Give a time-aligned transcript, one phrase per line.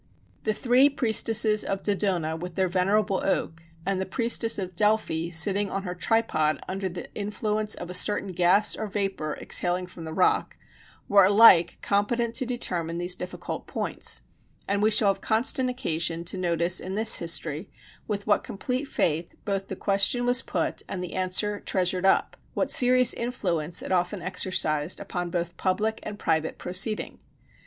[0.45, 5.69] The three priestesses of Dodona with their venerable oak, and the priestess of Delphi sitting
[5.69, 10.11] on her tripod under the influence of a certain gas or vapor exhaling from the
[10.11, 10.57] rock,
[11.07, 14.21] were alike competent to determine these difficult points:
[14.67, 17.69] and we shall have constant occasion to notice in this history
[18.07, 22.71] with what complete faith both the question was put and the answer treasured up what
[22.71, 27.19] serious influence it often exercised both upon public and private proceeding.